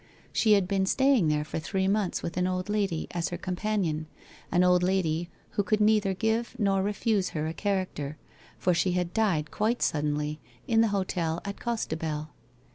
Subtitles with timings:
[0.33, 3.37] She had been stay ing there for three months with an old lady as her
[3.37, 4.05] com panion,
[4.51, 8.17] an old lady who could neither give nor refuse her a character,
[8.57, 12.29] for she had died quite suddenly in the hotel at Costebelle.